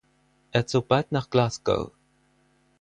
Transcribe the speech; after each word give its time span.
Er 0.51 0.65
zog 0.65 0.87
bald 0.87 1.11
nach 1.11 1.29
Glasgow. 1.29 1.91